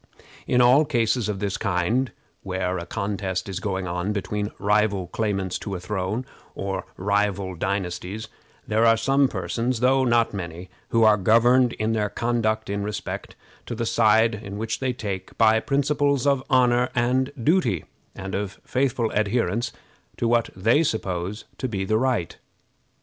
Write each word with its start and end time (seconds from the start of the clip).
In 0.47 0.61
all 0.61 0.83
cases 0.83 1.29
of 1.29 1.37
this 1.37 1.57
kind, 1.57 2.11
where 2.41 2.79
a 2.79 2.87
contest 2.87 3.47
is 3.47 3.59
going 3.59 3.85
on 3.85 4.13
between 4.13 4.49
rival 4.57 5.05
claimants 5.05 5.59
to 5.59 5.75
a 5.75 5.79
throne, 5.79 6.25
or 6.55 6.85
rival 6.97 7.53
dynasties, 7.53 8.27
there 8.67 8.83
are 8.83 8.97
some 8.97 9.27
persons, 9.27 9.79
though 9.79 10.03
not 10.03 10.33
many, 10.33 10.71
who 10.89 11.03
are 11.03 11.17
governed 11.17 11.73
in 11.73 11.93
their 11.93 12.09
conduct, 12.09 12.67
in 12.67 12.81
respect 12.81 13.35
to 13.67 13.75
the 13.75 13.85
side 13.85 14.51
which 14.53 14.79
they 14.79 14.91
take, 14.91 15.37
by 15.37 15.59
principles 15.59 16.25
of 16.25 16.41
honor 16.49 16.89
and 16.95 17.31
duty, 17.39 17.85
and 18.15 18.33
of 18.33 18.59
faithful 18.63 19.11
adherence 19.11 19.71
to 20.17 20.27
what 20.27 20.49
they 20.55 20.81
suppose 20.81 21.45
to 21.59 21.67
be 21.67 21.85
the 21.85 21.99
right. 21.99 22.37